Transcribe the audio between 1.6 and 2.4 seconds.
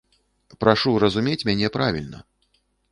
правільна.